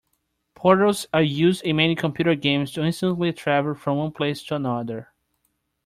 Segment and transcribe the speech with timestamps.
[0.55, 5.09] Portals are used in many computer games to instantly travel from one place to another.